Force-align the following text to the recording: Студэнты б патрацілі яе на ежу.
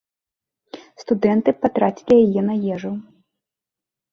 Студэнты 1.01 1.49
б 1.57 1.65
патрацілі 1.65 2.17
яе 2.27 2.41
на 2.49 2.55
ежу. 2.77 2.91